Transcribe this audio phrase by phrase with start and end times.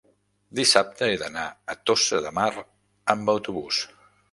[0.59, 1.43] dissabte he d'anar
[1.75, 2.49] a Tossa de Mar
[3.17, 3.87] amb autobús.